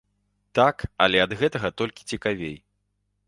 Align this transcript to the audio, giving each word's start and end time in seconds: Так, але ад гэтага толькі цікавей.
Так, 0.59 0.77
але 1.05 1.17
ад 1.25 1.35
гэтага 1.43 1.69
толькі 1.81 2.07
цікавей. 2.13 2.57